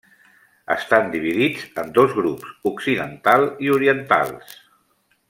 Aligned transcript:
Estan 0.75 1.11
dividits 1.15 1.67
en 1.83 1.93
dos 1.99 2.15
grups, 2.21 2.55
occidental 2.71 3.49
i 3.67 3.71
orientals. 3.79 4.57